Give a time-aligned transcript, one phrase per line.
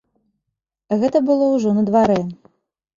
[1.05, 2.21] Гэта было ўжо на дварэ.